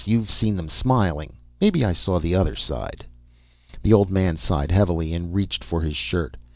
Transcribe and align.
You've 0.03 0.31
seen 0.31 0.55
them 0.55 0.67
smiling, 0.67 1.33
maybe. 1.61 1.85
I 1.85 1.93
saw 1.93 2.17
the 2.19 2.33
other 2.33 2.55
side." 2.55 3.05
The 3.83 3.93
old 3.93 4.09
man 4.09 4.35
sighed 4.35 4.71
heavily 4.71 5.13
and 5.13 5.31
reached 5.31 5.63
for 5.63 5.81
his 5.81 5.95
shirt. 5.95 6.37